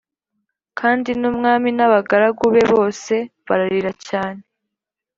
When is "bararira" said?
3.47-3.91